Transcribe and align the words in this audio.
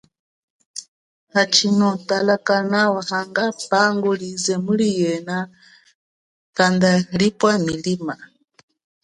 Hachino 1.33 1.89
tala 2.07 2.35
kanawa 2.47 3.01
hanga 3.11 3.45
pangu 3.69 4.11
lize 4.19 4.53
lili 4.55 4.63
muli 4.65 4.87
yena 5.01 5.37
kanda 6.57 6.91
lipwa 7.19 7.51
milima. 7.65 8.15